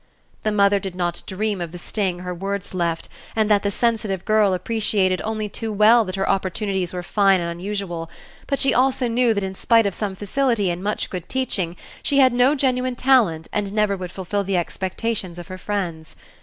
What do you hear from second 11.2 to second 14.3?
teaching she had no genuine talent and never would